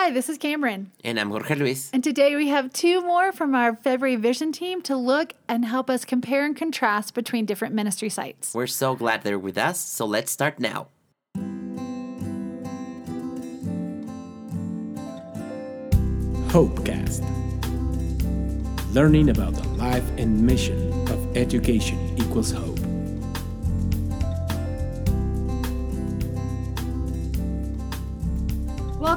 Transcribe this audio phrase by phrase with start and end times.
[0.00, 0.92] Hi, this is Cameron.
[1.02, 1.90] And I'm Jorge Luis.
[1.92, 5.90] And today we have two more from our February Vision team to look and help
[5.90, 8.54] us compare and contrast between different ministry sites.
[8.54, 10.86] We're so glad they're with us, so let's start now.
[16.46, 17.24] Hopecast.
[18.94, 22.77] Learning about the life and mission of education equals hope.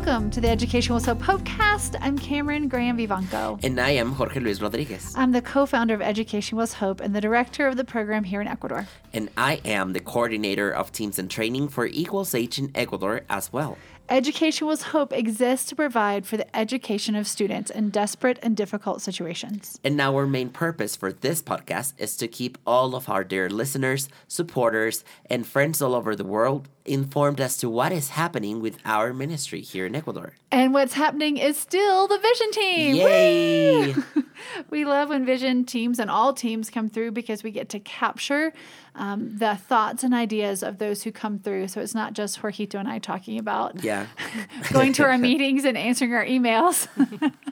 [0.04, 1.96] Welcome to the Education with Hope Hopecast.
[2.01, 3.64] I'm Cameron Graham Vivanco.
[3.64, 5.14] And I am Jorge Luis Rodriguez.
[5.15, 8.42] I'm the co founder of Education with Hope and the director of the program here
[8.42, 8.87] in Ecuador.
[9.14, 13.54] And I am the coordinator of teams and training for Equals H in Ecuador as
[13.54, 13.78] well.
[14.11, 19.79] Education Hope exists to provide for the education of students in desperate and difficult situations.
[19.86, 23.50] And now our main purpose for this podcast is to keep all of our dear
[23.50, 28.78] listeners, supporters, and friends all over the world informed as to what is happening with
[28.84, 30.34] our ministry here in Ecuador.
[30.51, 32.95] And what's happening is still the Vision Team.
[32.95, 33.95] Yay!
[34.70, 38.52] we love when Vision teams and all teams come through because we get to capture
[38.95, 41.67] um, the thoughts and ideas of those who come through.
[41.70, 44.08] So it's not just Jorgito and I talking about yeah.
[44.73, 46.88] going to our meetings and answering our emails,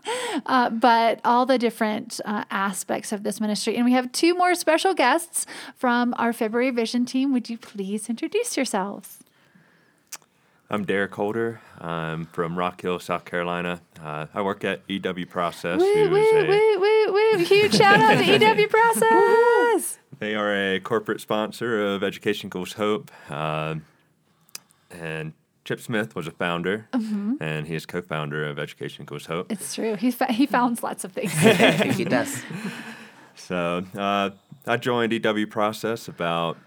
[0.45, 3.75] uh, but all the different uh, aspects of this ministry.
[3.75, 7.31] And we have two more special guests from our February Vision team.
[7.33, 9.19] Would you please introduce yourselves?
[10.71, 11.61] I'm Derek Holder.
[11.79, 13.81] I'm from Rock Hill, South Carolina.
[13.99, 15.79] Uh, I work at EW Process.
[15.79, 17.37] Woo, woo, a, woo, woo, woo.
[17.43, 19.11] Huge shout out to EW Process.
[20.19, 23.09] They are a corporate sponsor of Education Equals Hope.
[23.29, 23.75] Uh,
[24.91, 27.35] and Chip Smith was a founder, mm-hmm.
[27.39, 29.51] and he is co-founder of Education Equals Hope.
[29.51, 29.95] It's true.
[29.95, 31.31] He fa- he founds lots of things.
[31.95, 32.43] he does.
[33.35, 34.31] So uh,
[34.67, 36.57] I joined EW Process about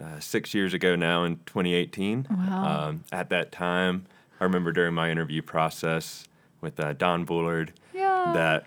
[0.00, 2.26] uh, six years ago now in 2018.
[2.30, 2.88] Wow.
[2.88, 4.06] Um, at that time,
[4.40, 6.26] I remember during my interview process
[6.62, 8.32] with uh, Don Bullard yeah.
[8.34, 8.66] that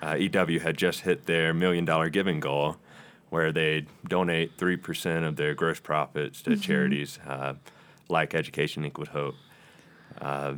[0.00, 2.76] uh, EW had just hit their million dollar giving goal
[3.34, 6.60] where they donate 3% of their gross profits to mm-hmm.
[6.60, 7.54] charities uh,
[8.08, 9.34] like Education Equals Hope.
[10.20, 10.54] Uh,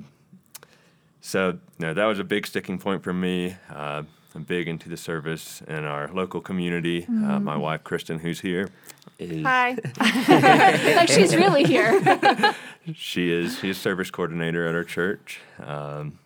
[1.23, 3.57] so you know, that was a big sticking point for me.
[3.71, 4.03] Uh,
[4.35, 7.03] I'm big into the service in our local community.
[7.03, 7.31] Mm-hmm.
[7.31, 8.69] Uh, my wife, Kristin, who's here,
[9.19, 9.79] is hi.
[10.97, 12.55] like she's really here.
[12.95, 13.59] she is.
[13.59, 15.41] She's service coordinator at our church.
[15.59, 16.19] Um,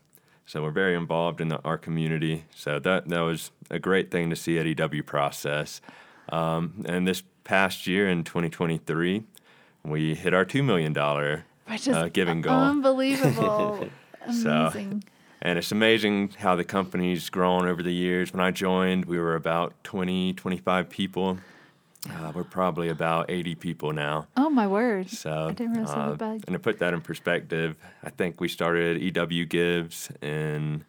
[0.46, 2.46] so we're very involved in the, our community.
[2.56, 5.80] So that that was a great thing to see at EW Process.
[6.30, 9.24] Um, and this past year in 2023,
[9.84, 11.44] we hit our two million dollar
[11.88, 12.54] uh, giving goal.
[12.54, 13.88] Unbelievable.
[14.26, 15.02] Amazing.
[15.02, 15.08] So,
[15.42, 18.32] and it's amazing how the company's grown over the years.
[18.32, 21.38] When I joined, we were about 20, 25 people.
[22.08, 24.26] Uh, we're probably about 80 people now.
[24.36, 25.08] Oh, my word.
[25.08, 28.48] So, I didn't realize uh, that And to put that in perspective, I think we
[28.48, 30.84] started EW Gives in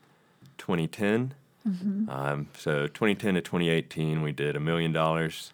[0.57, 1.33] 2010.
[1.67, 2.09] Mm-hmm.
[2.09, 5.53] Um, so 2010 to 2018, we did a million dollars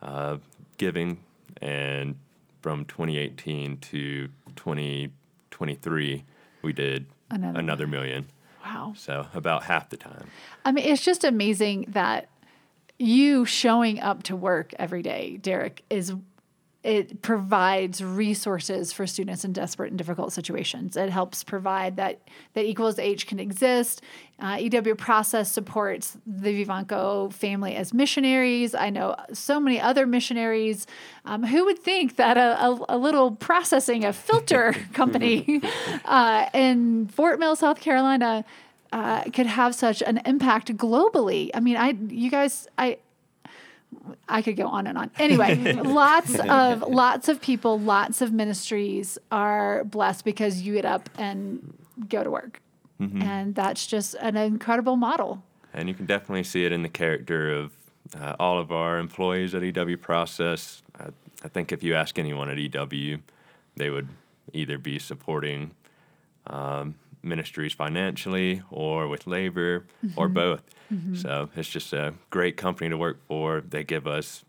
[0.00, 0.38] uh,
[0.78, 1.18] giving,
[1.60, 2.16] and
[2.60, 6.24] from 2018 to 2023,
[6.62, 8.26] we did another, another million.
[8.64, 8.94] Wow.
[8.96, 10.28] So about half the time.
[10.64, 12.28] I mean, it's just amazing that
[12.98, 16.14] you showing up to work every day, Derek, is
[16.82, 20.96] it provides resources for students in desperate and difficult situations.
[20.96, 22.20] It helps provide that
[22.54, 24.02] that equals H can exist.
[24.40, 28.74] Uh, EW Process supports the Vivanco family as missionaries.
[28.74, 30.88] I know so many other missionaries.
[31.24, 35.62] Um, who would think that a, a, a little processing, a filter company
[36.04, 38.44] uh, in Fort Mill, South Carolina,
[38.92, 41.50] uh, could have such an impact globally?
[41.54, 42.98] I mean, I you guys, I
[44.28, 45.10] I could go on and on.
[45.18, 51.08] Anyway, lots of lots of people, lots of ministries are blessed because you get up
[51.16, 51.74] and
[52.08, 52.60] go to work.
[53.00, 53.22] Mm-hmm.
[53.22, 55.42] And that's just an incredible model.
[55.74, 57.72] And you can definitely see it in the character of
[58.18, 60.82] uh, all of our employees at EW Process.
[60.98, 61.08] I,
[61.42, 63.18] I, think if you ask anyone at EW,
[63.76, 64.08] they would
[64.52, 65.70] either be supporting
[66.46, 70.18] um, ministries financially or with labor mm-hmm.
[70.18, 70.62] or both.
[70.92, 71.14] Mm-hmm.
[71.14, 73.60] So it's just a great company to work for.
[73.60, 74.44] They give us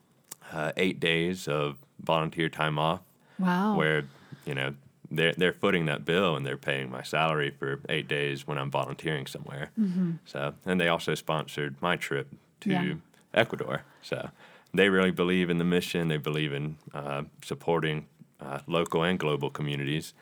[0.52, 3.02] uh, eight days of volunteer time off.
[3.40, 3.76] Wow.
[3.76, 4.04] Where,
[4.46, 4.76] you know,
[5.10, 8.72] they're, they're footing that bill and they're paying my salary for eight days when I'm
[8.72, 9.70] volunteering somewhere.
[9.80, 10.14] Mm-hmm.
[10.26, 12.28] So, and they also sponsored my trip
[12.62, 12.94] to yeah.
[13.34, 13.84] Ecuador.
[14.02, 14.30] So
[14.74, 16.08] they really believe in the mission.
[16.08, 18.08] They believe in uh, supporting
[18.42, 20.14] uh, local and global communities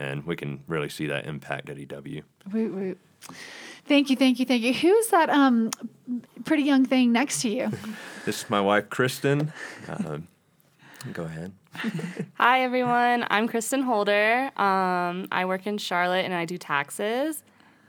[0.00, 2.22] and we can really see that impact at EW.
[2.52, 2.96] Wait, wait.
[3.84, 4.72] Thank you, thank you, thank you.
[4.72, 5.70] Who's that um,
[6.44, 7.70] pretty young thing next to you?
[8.24, 9.52] this is my wife, Kristin.
[9.86, 10.18] Uh,
[11.12, 11.52] go ahead.
[12.34, 13.26] Hi, everyone.
[13.30, 14.50] I'm Kristin Holder.
[14.56, 17.42] Um, I work in Charlotte and I do taxes.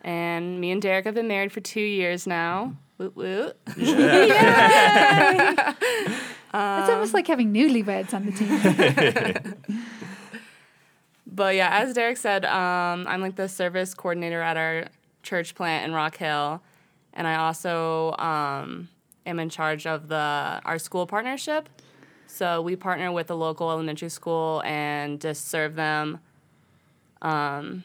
[0.03, 2.75] And me and Derek have been married for two years now.
[2.97, 3.57] Woot woot.
[3.77, 3.89] it's
[6.53, 9.81] almost like having newlyweds on the team.
[11.31, 14.87] But yeah, as Derek said, um, I'm like the service coordinator at our
[15.23, 16.61] church plant in Rock Hill,
[17.13, 18.89] and I also um,
[19.25, 21.69] am in charge of the our school partnership.
[22.27, 26.19] So we partner with the local elementary school and just serve them.
[27.21, 27.83] Um,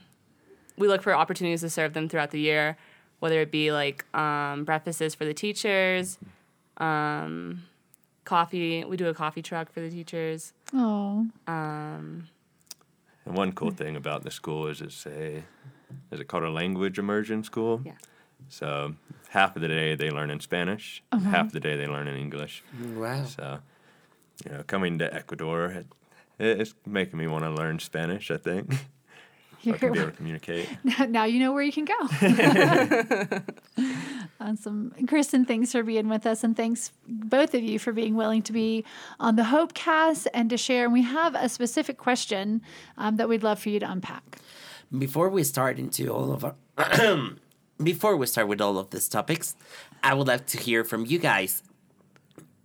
[0.77, 2.77] we look for opportunities to serve them throughout the year,
[3.21, 6.19] whether it be like um, breakfasts for the teachers,
[6.79, 7.63] um,
[8.25, 8.85] coffee.
[8.85, 10.53] We do a coffee truck for the teachers.
[10.73, 12.29] Oh, Um,
[13.27, 13.77] And one cool mm.
[13.77, 15.43] thing about the school is it's a,
[16.11, 17.83] is it called a language immersion school?
[17.85, 17.93] Yeah.
[18.49, 18.95] So
[19.31, 21.31] half of the day they learn in Spanish, uh-huh.
[21.31, 22.63] half of the day they learn in English.
[22.81, 23.25] Mm, wow.
[23.25, 23.59] So,
[24.45, 25.87] you know, coming to Ecuador, it,
[26.39, 28.31] it's making me want to learn Spanish.
[28.31, 28.73] I think
[29.73, 30.69] so I can be able to communicate.
[31.09, 31.95] now you know where you can go.
[34.41, 34.93] awesome.
[35.03, 36.45] Kristin, thanks for being with us.
[36.45, 38.85] And thanks, both of you, for being willing to be
[39.21, 40.85] on the Hopecast and to share.
[40.85, 42.63] And we have a specific question
[42.97, 44.39] um, that we'd love for you to unpack.
[44.97, 46.55] Before we start into all of our
[47.83, 49.55] before we start with all of these topics,
[50.03, 51.63] I would like to hear from you guys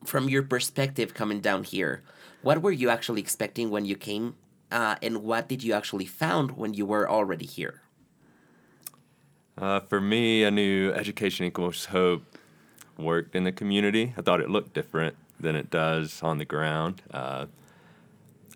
[0.05, 2.01] from your perspective coming down here.
[2.41, 4.35] What were you actually expecting when you came
[4.71, 7.81] uh, and what did you actually found when you were already here?
[9.57, 12.23] Uh, for me, I knew Education Equals Hope
[12.97, 14.13] worked in the community.
[14.17, 17.01] I thought it looked different than it does on the ground.
[17.11, 17.47] Uh,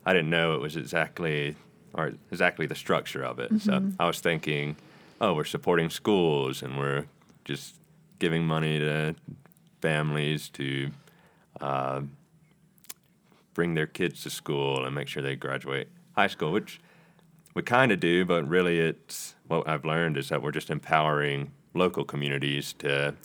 [0.05, 1.55] I didn't know it was exactly
[1.93, 3.61] or exactly the structure of it.
[3.61, 4.75] So I was thinking,
[5.21, 7.05] oh, we're supporting schools and we're
[7.45, 7.75] just
[8.19, 9.15] giving money to
[9.81, 10.91] families to
[11.61, 12.01] uh,
[13.53, 16.79] bring their kids to school and make sure they graduate high school, which
[17.53, 21.51] we kind of do, but really it's what I've learned is that we're just empowering
[21.73, 23.15] local communities to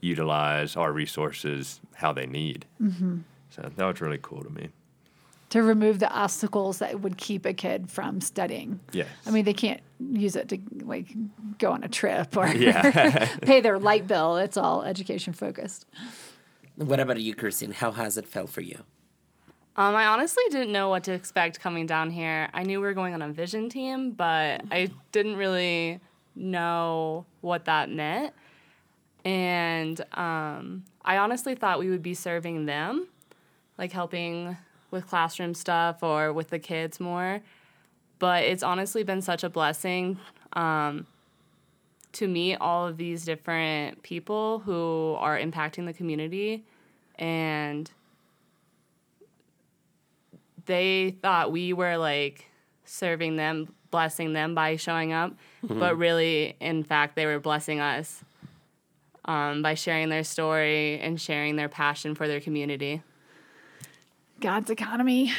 [0.00, 2.64] utilize our resources how they need.
[2.80, 3.18] Mm-hmm.
[3.50, 4.68] So that was really cool to me.
[5.50, 8.80] To remove the obstacles that would keep a kid from studying.
[8.92, 9.08] Yes.
[9.26, 11.06] I mean, they can't use it to like
[11.58, 13.26] go on a trip or Yeah.
[13.42, 14.36] pay their light bill.
[14.36, 15.86] It's all education focused.
[16.76, 17.72] What about you, Christine?
[17.72, 18.82] How has it felt for you?
[19.78, 22.48] Um, I honestly didn't know what to expect coming down here.
[22.52, 26.00] I knew we were going on a vision team, but I didn't really
[26.34, 28.34] know what that meant.
[29.24, 33.06] And um, I honestly thought we would be serving them,
[33.78, 34.56] like helping
[34.90, 37.40] with classroom stuff or with the kids more.
[38.18, 40.18] But it's honestly been such a blessing
[40.54, 41.06] um,
[42.14, 46.64] to meet all of these different people who are impacting the community
[47.14, 47.88] and
[50.68, 52.44] they thought we were like
[52.84, 58.22] serving them, blessing them by showing up, but really, in fact, they were blessing us
[59.24, 63.02] um, by sharing their story and sharing their passion for their community.
[64.40, 65.32] God's economy.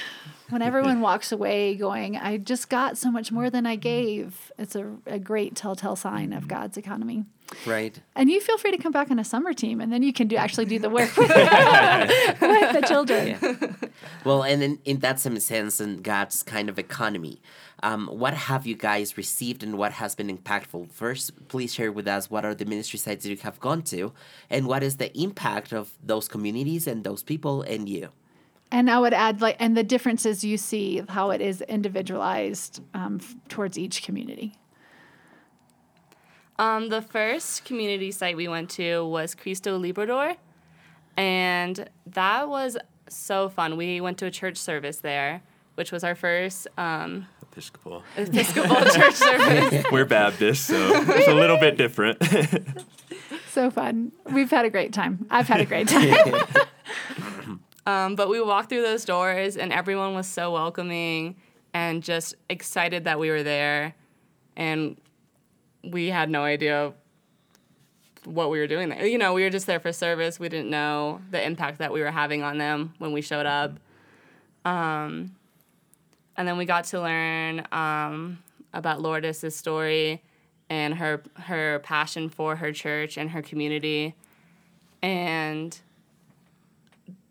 [0.49, 4.75] When everyone walks away going, I just got so much more than I gave, it's
[4.75, 7.25] a, a great telltale sign of God's economy.
[7.65, 7.99] Right.
[8.15, 10.27] And you feel free to come back on a summer team, and then you can
[10.27, 13.89] do actually do the work with, with the children.
[14.23, 17.41] Well, and in, in that same sense, in God's kind of economy,
[17.81, 20.91] um, what have you guys received and what has been impactful?
[20.91, 24.13] First, please share with us what are the ministry sites that you have gone to
[24.49, 28.09] and what is the impact of those communities and those people and you.
[28.71, 33.19] And I would add, like, and the differences you see how it is individualized um,
[33.21, 34.53] f- towards each community.
[36.59, 40.35] Um, the first community site we went to was Cristo Liberador,
[41.17, 43.75] and that was so fun.
[43.77, 45.41] We went to a church service there,
[45.75, 48.03] which was our first um, Episcopal.
[48.17, 49.85] Episcopal church service.
[49.91, 52.21] We're Baptist, so it's a little bit different.
[53.51, 54.11] So fun.
[54.31, 55.25] We've had a great time.
[55.29, 56.35] I've had a great time.
[57.89, 61.37] Um, but we walked through those doors, and everyone was so welcoming
[61.73, 63.95] and just excited that we were there.
[64.55, 64.95] And
[65.83, 66.93] we had no idea
[68.25, 69.07] what we were doing there.
[69.07, 70.39] You know, we were just there for service.
[70.39, 73.79] We didn't know the impact that we were having on them when we showed up.
[74.65, 75.35] Um,
[76.37, 78.37] and then we got to learn um,
[78.71, 80.21] about Lourdes' story
[80.69, 84.13] and her her passion for her church and her community.
[85.01, 85.79] And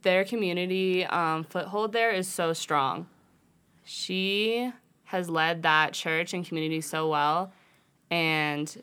[0.02, 3.06] their community um, foothold there is so strong.
[3.84, 4.72] She
[5.04, 7.52] has led that church and community so well,
[8.10, 8.82] and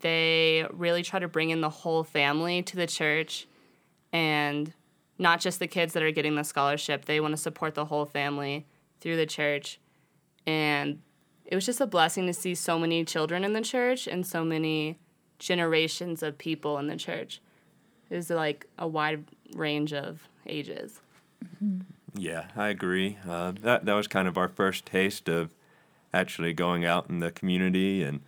[0.00, 3.46] they really try to bring in the whole family to the church
[4.12, 4.72] and
[5.18, 7.04] not just the kids that are getting the scholarship.
[7.04, 8.66] They want to support the whole family
[9.00, 9.80] through the church.
[10.46, 11.00] And
[11.44, 14.44] it was just a blessing to see so many children in the church and so
[14.44, 14.98] many
[15.38, 17.40] generations of people in the church.
[18.10, 19.24] It was like a wide
[19.54, 21.00] range of ages.
[22.14, 23.18] Yeah, I agree.
[23.28, 25.50] Uh, that that was kind of our first taste of
[26.12, 28.20] actually going out in the community, and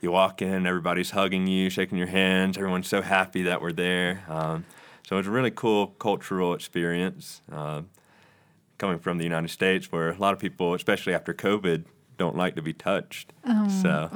[0.00, 2.56] you walk in, everybody's hugging you, shaking your hands.
[2.56, 4.24] Everyone's so happy that we're there.
[4.28, 4.64] Um,
[5.06, 7.42] so it was a really cool cultural experience.
[7.50, 7.82] Uh,
[8.78, 11.84] coming from the United States, where a lot of people, especially after COVID,
[12.18, 13.32] don't like to be touched.
[13.82, 14.08] so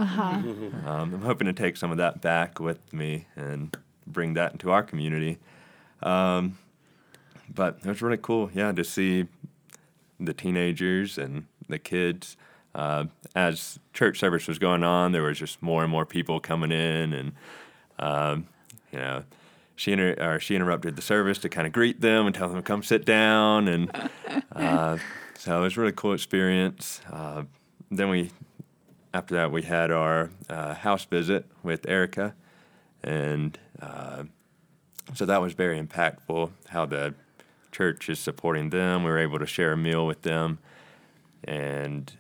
[0.87, 4.71] um, I'm hoping to take some of that back with me and bring that into
[4.71, 5.39] our community.
[6.03, 6.59] Um,
[7.53, 9.27] but it was really cool, yeah, to see
[10.21, 12.37] the teenagers and the kids.
[12.75, 16.71] Uh, as church service was going on, there was just more and more people coming
[16.71, 17.33] in, and
[17.99, 18.47] um,
[18.93, 19.25] you know,
[19.75, 22.57] she inter- or she interrupted the service to kind of greet them and tell them
[22.57, 23.91] to come sit down, and
[24.53, 24.99] uh,
[25.35, 27.01] so it was a really cool experience.
[27.11, 27.45] Uh,
[27.91, 28.31] then we,
[29.15, 32.35] after that, we had our uh, house visit with Erica,
[33.03, 34.25] and uh,
[35.15, 36.51] so that was very impactful.
[36.69, 37.15] How the
[37.73, 39.05] church is supporting them.
[39.05, 40.59] We were able to share a meal with them,
[41.45, 42.13] and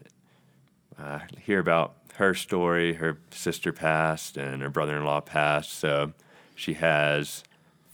[0.98, 2.94] uh, hear about her story.
[2.94, 5.72] Her sister passed, and her brother-in-law passed.
[5.72, 6.12] So
[6.54, 7.44] she has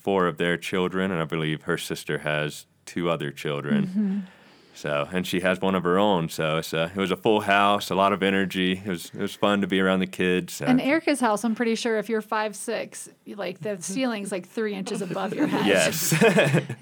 [0.00, 4.26] four of their children, and I believe her sister has two other children.
[4.74, 6.28] So, and she has one of her own.
[6.28, 8.82] So it's a, it was a full house, a lot of energy.
[8.84, 10.60] It was it was fun to be around the kids.
[10.60, 14.74] And Erica's house, I'm pretty sure if you're five six, like the ceiling's like three
[14.74, 15.66] inches above your head.
[15.66, 16.14] yes.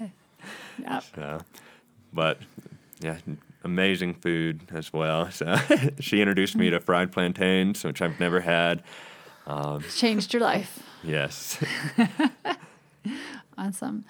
[0.79, 1.03] Yep.
[1.15, 1.39] So,
[2.11, 2.39] but
[2.99, 3.17] yeah,
[3.63, 5.29] amazing food as well.
[5.29, 5.55] So
[5.99, 8.81] she introduced me to fried plantains, which I've never had.
[9.45, 10.81] Um, Changed your life.
[11.03, 11.63] Yes.
[13.57, 14.05] Awesome.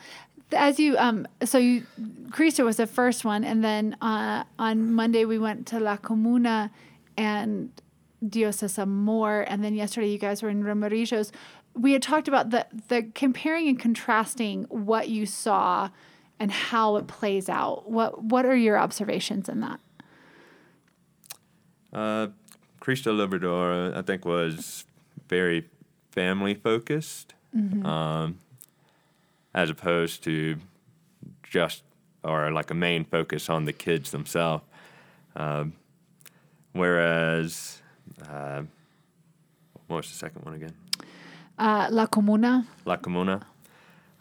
[0.54, 1.86] As you um, so you,
[2.32, 6.72] Cristo was the first one, and then uh, on Monday we went to La Comuna
[7.18, 7.70] and
[8.28, 11.32] Dios es Amor, and then yesterday you guys were in Romerillos.
[11.74, 15.90] We had talked about the the comparing and contrasting what you saw
[16.40, 17.90] and how it plays out.
[17.90, 19.80] What what are your observations in that?
[21.92, 22.28] Uh,
[22.80, 24.86] Cristo Liberador, I think, was
[25.30, 25.70] very
[26.12, 27.34] family focused,
[27.86, 28.40] um,
[29.54, 30.58] as opposed to
[31.44, 31.84] just
[32.24, 34.64] or like a main focus on the kids themselves.
[35.36, 35.74] Um,
[36.72, 37.82] whereas,
[38.30, 38.64] uh,
[39.88, 40.74] what was the second one again?
[41.58, 42.66] Uh, La Comuna.
[42.86, 43.44] La Comuna.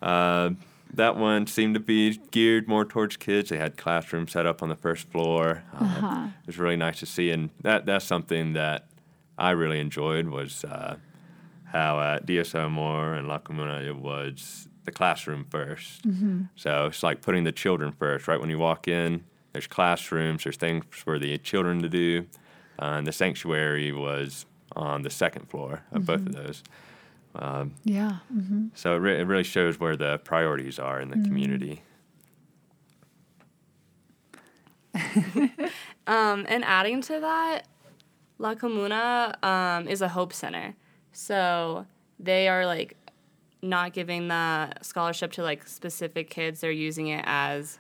[0.00, 0.50] Uh,
[0.94, 3.48] that one seemed to be geared more towards kids.
[3.48, 5.62] They had classrooms set up on the first floor.
[5.72, 8.86] Uh, It was really nice to see, and that that's something that
[9.38, 10.96] I really enjoyed was uh,
[11.66, 17.20] how at Dios Amor and La Comuna it was the classroom 1st So it's like
[17.22, 18.26] putting the children first.
[18.28, 22.26] Right when you walk in, there's classrooms, there's things for the children to do,
[22.80, 26.62] uh, and the sanctuary was on the second floor of both of those.
[27.84, 28.18] Yeah.
[28.74, 31.82] So it, re- it really shows where the priorities are in the community.
[36.06, 37.68] Um, and adding to that,
[38.38, 40.74] La Comuna um, is a hope center.
[41.12, 41.86] So
[42.18, 42.96] they are like
[43.62, 46.60] not giving the scholarship to like specific kids.
[46.60, 47.78] They're using it as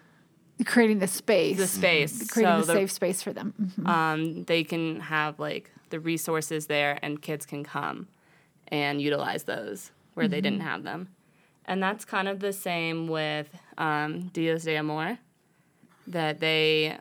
[0.64, 1.56] Creating the space.
[1.56, 2.30] the space.
[2.30, 3.52] Creating so the safe space for them.
[3.60, 3.86] Mhm.
[3.88, 8.06] um, they can have like the resources there and kids can come
[8.68, 11.08] and utilize those where they didn't have them.
[11.64, 13.48] And that's kind of the same with
[13.78, 15.18] um, Dios de Amor,
[16.06, 16.96] that they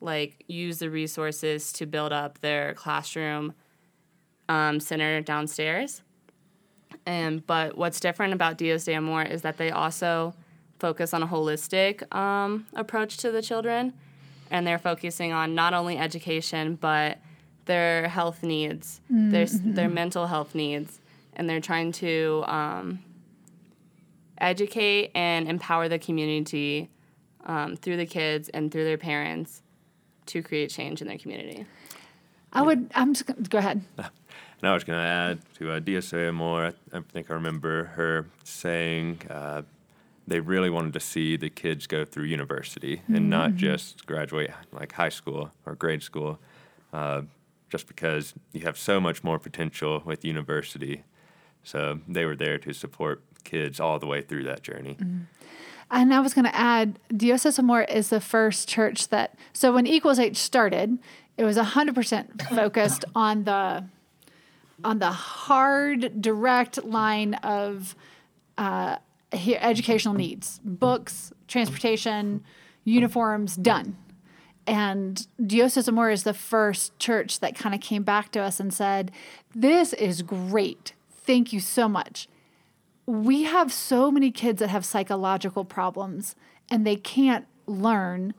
[0.00, 3.54] like use the resources to build up their classroom
[4.48, 6.02] um, center downstairs.
[7.06, 10.34] And but what's different about Dios de Amor is that they also
[10.78, 13.92] focus on a holistic um, approach to the children,
[14.50, 17.18] and they're focusing on not only education but
[17.66, 21.00] their health needs, their s their mental health needs,
[21.34, 22.98] and they're trying to um,
[24.38, 26.90] educate and empower the community
[27.46, 29.62] um, through the kids and through their parents
[30.26, 31.66] to create change in their community.
[32.52, 32.90] I would.
[32.94, 33.50] I'm just.
[33.50, 33.82] Go ahead.
[34.64, 36.64] And I was going to add to uh, Dios es Amor.
[36.64, 39.60] I, I think I remember her saying uh,
[40.26, 44.92] they really wanted to see the kids go through university and not just graduate like
[44.92, 46.38] high school or grade school,
[46.94, 47.20] uh,
[47.68, 51.04] just because you have so much more potential with university.
[51.62, 54.96] So they were there to support kids all the way through that journey.
[55.90, 59.34] And I was going to add, Dios es Amor is the first church that.
[59.52, 61.00] So when Equals H started,
[61.36, 63.84] it was hundred percent focused on the
[64.82, 67.94] on the hard, direct line of
[68.58, 68.96] uh,
[69.32, 72.42] educational needs: books, transportation,
[72.84, 73.56] uniforms.
[73.56, 73.96] Done.
[74.66, 78.72] and Dios Amor is the first church that kind of came back to us and
[78.72, 79.10] said,
[79.54, 80.94] This is great.
[81.10, 82.28] Thank you so much.
[83.06, 86.34] We have so many kids that have psychological problems
[86.70, 88.32] and they can't learn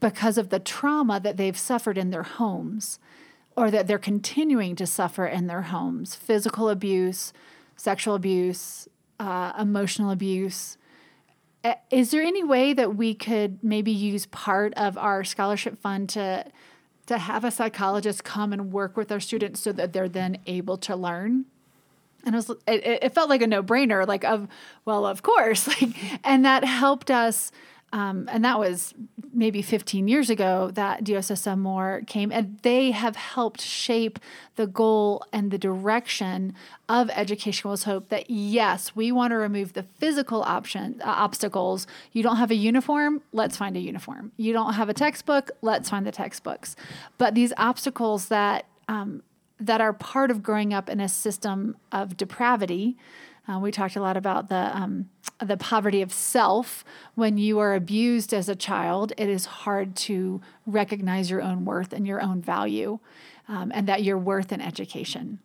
[0.00, 2.98] because of the trauma that they've suffered in their homes
[3.56, 7.32] or that they're continuing to suffer in their homes physical abuse,
[7.76, 8.88] sexual abuse,
[9.20, 10.76] uh, emotional abuse.
[11.90, 16.46] Is there any way that we could maybe use part of our scholarship fund to
[17.06, 20.78] to have a psychologist come and work with our students so that they're then able
[20.78, 21.46] to learn?
[22.24, 24.48] And it was it, it felt like a no brainer, like of
[24.84, 25.94] well, of course, like,
[26.24, 27.50] and that helped us.
[27.92, 28.92] Um, and that was
[29.34, 34.18] maybe 15 years ago that Dios more came, and they have helped shape
[34.56, 36.54] the goal and the direction
[36.88, 38.08] of Education Equals Hope.
[38.08, 41.86] That yes, we want to remove the physical option uh, obstacles.
[42.12, 44.32] You don't have a uniform, let's find a uniform.
[44.36, 46.76] You don't have a textbook, let's find the textbooks.
[47.18, 49.22] But these obstacles that um,
[49.60, 52.96] that are part of growing up in a system of depravity.
[53.48, 55.10] Uh, we talked a lot about the um,
[55.44, 56.84] the poverty of self.
[57.14, 61.92] When you are abused as a child, it is hard to recognize your own worth
[61.92, 62.98] and your own value,
[63.48, 65.40] um, and that you're worth an education.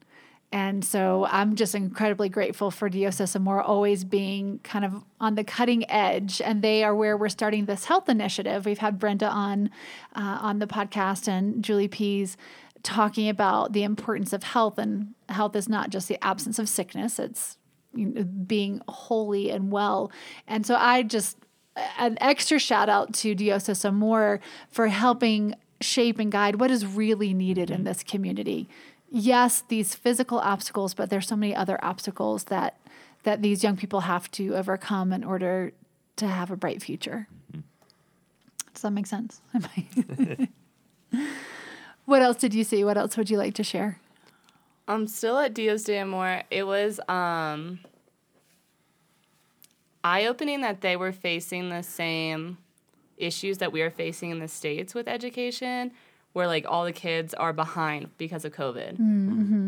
[0.51, 5.43] And so I'm just incredibly grateful for Dios Amor always being kind of on the
[5.43, 6.41] cutting edge.
[6.41, 8.65] And they are where we're starting this health initiative.
[8.65, 9.69] We've had Brenda on
[10.15, 12.35] uh, on the podcast and Julie Pease
[12.81, 14.79] talking about the importance of health.
[14.79, 17.57] And health is not just the absence of sickness, it's
[17.93, 20.11] you know, being holy and well.
[20.47, 21.37] And so I just,
[21.97, 27.33] an extra shout out to Dios Amor for helping shape and guide what is really
[27.33, 27.85] needed in mm-hmm.
[27.85, 28.67] this community.
[29.11, 32.75] Yes, these physical obstacles, but there's so many other obstacles that
[33.23, 35.73] that these young people have to overcome in order
[36.15, 37.27] to have a bright future.
[37.51, 37.61] Mm-hmm.
[38.73, 39.41] Does that make sense?
[42.05, 42.83] what else did you see?
[42.85, 43.99] What else would you like to share?
[44.89, 46.41] I'm still at Dios de Amor.
[46.49, 47.79] It was um,
[50.03, 52.57] eye opening that they were facing the same
[53.15, 55.91] issues that we are facing in the States with education,
[56.33, 58.97] where like all the kids are behind because of COVID.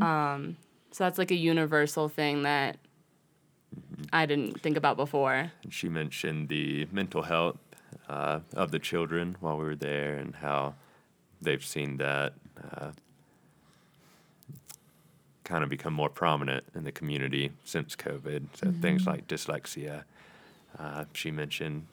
[0.02, 0.58] Um,
[0.90, 2.78] so that's like a universal thing that
[4.12, 5.52] I didn't think about before.
[5.64, 7.58] And she mentioned the mental health
[8.10, 10.74] uh, of the children while we were there and how
[11.42, 12.34] they've seen that
[12.76, 12.92] uh,
[15.52, 18.48] kind of become more prominent in the community since COVID.
[18.56, 20.06] So things like dyslexia,
[20.80, 21.88] uh, she mentioned,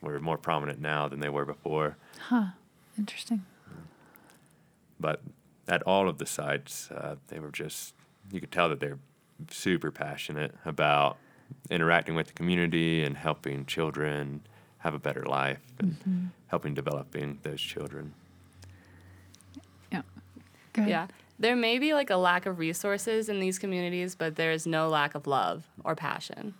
[0.00, 1.96] were more prominent now than they were before.
[2.28, 2.46] Huh.
[2.98, 3.46] Interesting.
[4.98, 5.20] But
[5.68, 7.94] at all of the sites, uh, they were just,
[8.32, 8.98] you could tell that they're
[9.48, 11.16] super passionate about
[11.70, 14.40] interacting with the community and helping children
[14.78, 18.12] have a better life and helping developing those children.
[19.92, 20.02] Yeah.
[20.72, 20.90] Go ahead.
[20.90, 21.06] Yeah.
[21.38, 24.88] There may be like a lack of resources in these communities, but there is no
[24.88, 26.54] lack of love or passion.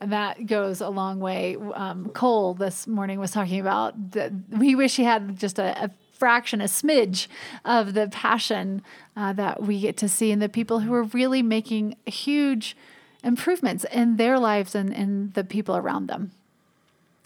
[0.00, 1.56] And that goes a long way.
[1.74, 5.90] Um, Cole this morning was talking about that we wish he had just a, a
[6.12, 7.26] fraction, a smidge
[7.64, 8.82] of the passion
[9.16, 12.76] uh, that we get to see in the people who are really making huge
[13.24, 16.30] improvements in their lives and in the people around them.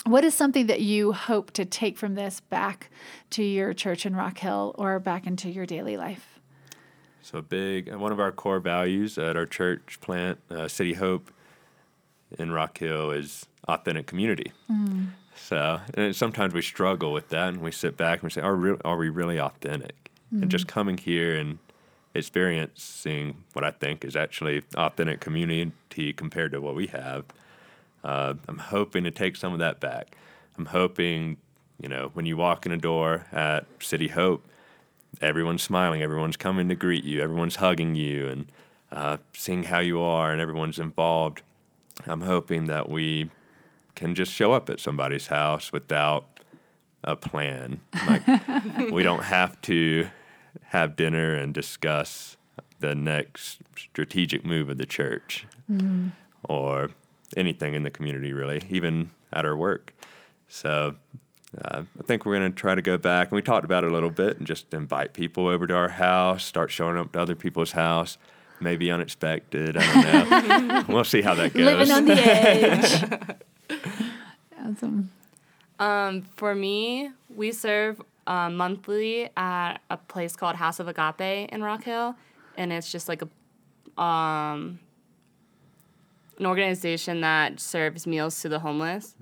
[0.05, 2.91] What is something that you hope to take from this back
[3.31, 6.39] to your church in Rock Hill or back into your daily life?
[7.23, 11.31] So big, and one of our core values at our church plant, uh, City Hope
[12.39, 14.53] in Rock Hill, is authentic community.
[14.71, 15.07] Mm.
[15.35, 18.55] So and sometimes we struggle with that, and we sit back and we say, "Are
[18.55, 20.71] re- are we really authentic?" And just mm.
[20.71, 21.61] coming here and
[22.15, 27.25] experiencing what I think is actually authentic community compared to what we have,
[28.05, 30.17] uh, I'm hoping to take some of that back.
[30.57, 31.39] I'm hoping,
[31.81, 34.47] you know, when you walk in a door at City Hope,
[35.21, 38.53] everyone's smiling, everyone's coming to greet you, everyone's hugging you, and
[38.93, 41.43] uh, seeing how you are, and everyone's involved.
[42.07, 43.31] I'm hoping that we
[43.95, 46.27] can just show up at somebody's house without
[47.03, 47.81] a plan.
[48.07, 48.27] Like
[48.91, 50.09] we don't have to
[50.67, 52.37] have dinner and discuss
[52.81, 55.47] the next strategic move of the church
[56.43, 56.91] or
[57.37, 59.95] anything in the community, really, even at our work.
[60.49, 60.95] So
[61.63, 63.91] uh, I think we're going to try to go back, and we talked about it
[63.91, 67.21] a little bit, and just invite people over to our house, start showing up to
[67.21, 68.19] other people's house.
[68.61, 69.77] Maybe unexpected.
[69.77, 70.85] I don't know.
[70.89, 71.65] we'll see how that goes.
[71.65, 73.05] Living on the edge.
[74.65, 75.11] awesome.
[75.79, 81.63] Um, for me, we serve uh, monthly at a place called House of Agape in
[81.63, 82.15] Rock Hill,
[82.57, 84.79] and it's just like a um,
[86.39, 89.15] an organization that serves meals to the homeless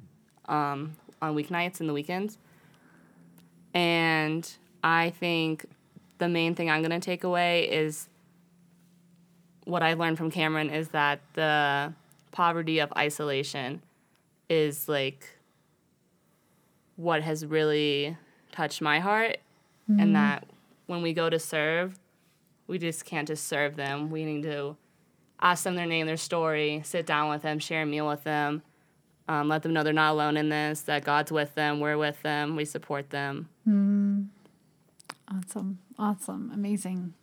[0.47, 2.39] um, on weeknights and the weekends.
[3.75, 4.51] And
[4.83, 5.67] I think
[6.19, 8.09] the main thing I'm going to take away is
[9.65, 11.93] what I learned from Cameron is that the
[12.33, 13.83] poverty of isolation
[14.49, 15.39] is like
[16.97, 18.17] what has really
[18.51, 19.39] touched my heart.
[19.89, 20.47] And that
[20.87, 21.99] when we go to serve
[22.67, 24.11] we just can't just serve them.
[24.11, 24.77] We need to
[25.43, 28.63] ask them their name their story sit down with them share a meal with them
[29.29, 32.21] um, let them know they're not alone in this that god's with them we're with
[32.23, 33.49] them we support them
[35.29, 35.79] Awesome.
[35.99, 36.51] Awesome.
[36.53, 37.15] Amazing.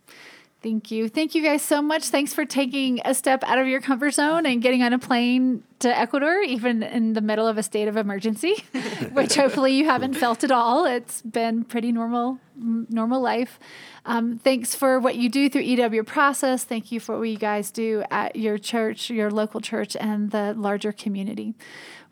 [0.62, 1.08] Thank you.
[1.08, 2.08] Thank you guys so much.
[2.08, 5.62] Thanks for taking a step out of your comfort zone and getting on a plane
[5.78, 8.64] to Ecuador, even in the middle of a state of emergency,
[9.12, 10.84] which hopefully you haven't felt at all.
[10.84, 13.58] It's been pretty normal, normal life.
[14.04, 16.64] Um, thanks for what you do through EW Process.
[16.64, 20.54] Thank you for what you guys do at your church, your local church, and the
[20.56, 21.54] larger community.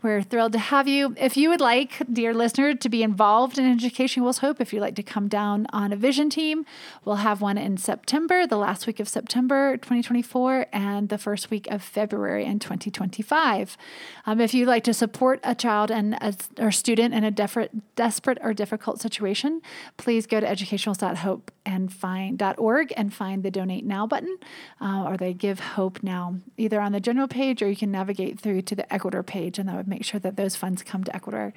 [0.00, 1.16] We're thrilled to have you.
[1.18, 4.80] If you would like, dear listener, to be involved in Education Equals Hope, if you'd
[4.80, 6.64] like to come down on a vision team,
[7.04, 11.66] we'll have one in September, the last week of September 2024, and the first week
[11.68, 13.76] of February in 2025.
[14.24, 17.96] Um, if you'd like to support a child and a, or student in a desperate,
[17.96, 19.60] desperate or difficult situation,
[19.96, 24.38] please go to educationals.hope and find .org and find the Donate Now button,
[24.80, 28.40] uh, or they Give Hope Now, either on the general page or you can navigate
[28.40, 31.14] through to the Ecuador page, and that would make sure that those funds come to
[31.14, 31.52] Ecuador,